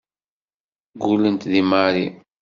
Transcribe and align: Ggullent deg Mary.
Ggullent 0.99 1.47
deg 1.51 1.63
Mary. 1.69 2.07